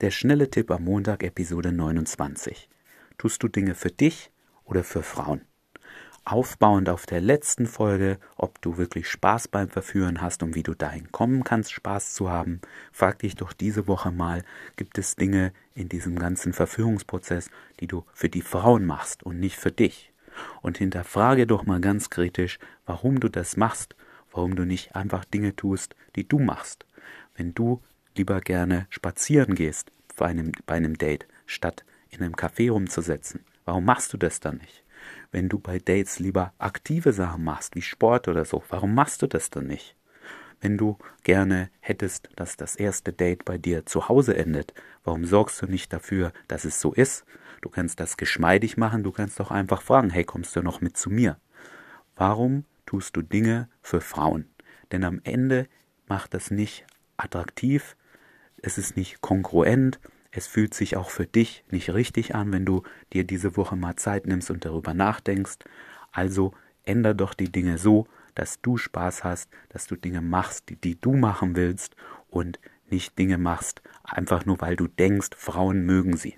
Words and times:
Der 0.00 0.12
schnelle 0.12 0.48
Tipp 0.48 0.70
am 0.70 0.84
Montag, 0.84 1.24
Episode 1.24 1.72
29. 1.72 2.68
Tust 3.16 3.42
du 3.42 3.48
Dinge 3.48 3.74
für 3.74 3.90
dich 3.90 4.30
oder 4.64 4.84
für 4.84 5.02
Frauen? 5.02 5.40
Aufbauend 6.24 6.88
auf 6.88 7.04
der 7.04 7.20
letzten 7.20 7.66
Folge, 7.66 8.20
ob 8.36 8.62
du 8.62 8.76
wirklich 8.76 9.08
Spaß 9.08 9.48
beim 9.48 9.68
Verführen 9.68 10.20
hast 10.20 10.44
und 10.44 10.54
wie 10.54 10.62
du 10.62 10.74
dahin 10.74 11.10
kommen 11.10 11.42
kannst, 11.42 11.72
Spaß 11.72 12.14
zu 12.14 12.30
haben, 12.30 12.60
frag 12.92 13.18
dich 13.18 13.34
doch 13.34 13.52
diese 13.52 13.88
Woche 13.88 14.12
mal, 14.12 14.44
gibt 14.76 14.98
es 14.98 15.16
Dinge 15.16 15.52
in 15.74 15.88
diesem 15.88 16.16
ganzen 16.16 16.52
Verführungsprozess, 16.52 17.50
die 17.80 17.88
du 17.88 18.04
für 18.12 18.28
die 18.28 18.42
Frauen 18.42 18.86
machst 18.86 19.24
und 19.24 19.40
nicht 19.40 19.56
für 19.56 19.72
dich? 19.72 20.12
Und 20.62 20.78
hinterfrage 20.78 21.44
doch 21.44 21.66
mal 21.66 21.80
ganz 21.80 22.08
kritisch, 22.08 22.60
warum 22.86 23.18
du 23.18 23.28
das 23.28 23.56
machst, 23.56 23.96
warum 24.30 24.54
du 24.54 24.64
nicht 24.64 24.94
einfach 24.94 25.24
Dinge 25.24 25.56
tust, 25.56 25.96
die 26.14 26.28
du 26.28 26.38
machst. 26.38 26.86
Wenn 27.34 27.52
du 27.52 27.82
lieber 28.18 28.40
gerne 28.40 28.86
spazieren 28.90 29.54
gehst 29.54 29.90
bei 30.16 30.26
einem, 30.26 30.52
bei 30.66 30.74
einem 30.74 30.98
Date, 30.98 31.26
statt 31.46 31.84
in 32.10 32.20
einem 32.20 32.34
Café 32.34 32.70
rumzusetzen. 32.70 33.44
Warum 33.64 33.84
machst 33.84 34.12
du 34.12 34.16
das 34.16 34.40
dann 34.40 34.58
nicht? 34.58 34.84
Wenn 35.30 35.48
du 35.48 35.58
bei 35.58 35.78
Dates 35.78 36.18
lieber 36.18 36.52
aktive 36.58 37.12
Sachen 37.12 37.44
machst, 37.44 37.74
wie 37.74 37.82
Sport 37.82 38.28
oder 38.28 38.44
so, 38.44 38.62
warum 38.68 38.94
machst 38.94 39.22
du 39.22 39.26
das 39.26 39.50
dann 39.50 39.66
nicht? 39.66 39.94
Wenn 40.60 40.76
du 40.76 40.98
gerne 41.22 41.70
hättest, 41.80 42.30
dass 42.34 42.56
das 42.56 42.74
erste 42.74 43.12
Date 43.12 43.44
bei 43.44 43.58
dir 43.58 43.86
zu 43.86 44.08
Hause 44.08 44.36
endet, 44.36 44.74
warum 45.04 45.24
sorgst 45.24 45.62
du 45.62 45.66
nicht 45.66 45.92
dafür, 45.92 46.32
dass 46.48 46.64
es 46.64 46.80
so 46.80 46.92
ist? 46.92 47.24
Du 47.60 47.68
kannst 47.68 48.00
das 48.00 48.16
geschmeidig 48.16 48.76
machen, 48.76 49.04
du 49.04 49.12
kannst 49.12 49.38
doch 49.38 49.52
einfach 49.52 49.82
fragen, 49.82 50.10
hey, 50.10 50.24
kommst 50.24 50.56
du 50.56 50.62
noch 50.62 50.80
mit 50.80 50.96
zu 50.96 51.10
mir? 51.10 51.38
Warum 52.16 52.64
tust 52.86 53.16
du 53.16 53.22
Dinge 53.22 53.68
für 53.82 54.00
Frauen? 54.00 54.48
Denn 54.90 55.04
am 55.04 55.20
Ende 55.22 55.68
macht 56.08 56.34
das 56.34 56.50
nicht 56.50 56.86
attraktiv, 57.16 57.96
es 58.62 58.78
ist 58.78 58.96
nicht 58.96 59.20
kongruent, 59.20 60.00
es 60.30 60.46
fühlt 60.46 60.74
sich 60.74 60.96
auch 60.96 61.10
für 61.10 61.26
dich 61.26 61.64
nicht 61.70 61.90
richtig 61.90 62.34
an, 62.34 62.52
wenn 62.52 62.64
du 62.64 62.82
dir 63.12 63.24
diese 63.24 63.56
Woche 63.56 63.76
mal 63.76 63.96
Zeit 63.96 64.26
nimmst 64.26 64.50
und 64.50 64.64
darüber 64.64 64.94
nachdenkst. 64.94 65.58
Also 66.12 66.52
änder 66.84 67.14
doch 67.14 67.34
die 67.34 67.50
Dinge 67.50 67.78
so, 67.78 68.06
dass 68.34 68.60
du 68.60 68.76
Spaß 68.76 69.24
hast, 69.24 69.50
dass 69.70 69.86
du 69.86 69.96
Dinge 69.96 70.20
machst, 70.20 70.68
die, 70.68 70.76
die 70.76 71.00
du 71.00 71.14
machen 71.14 71.56
willst 71.56 71.96
und 72.28 72.60
nicht 72.90 73.18
Dinge 73.18 73.38
machst, 73.38 73.82
einfach 74.04 74.46
nur 74.46 74.60
weil 74.60 74.76
du 74.76 74.86
denkst, 74.86 75.30
Frauen 75.36 75.84
mögen 75.84 76.16
sie. 76.16 76.36